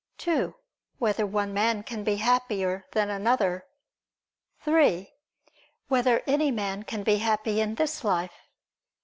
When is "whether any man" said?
5.89-6.81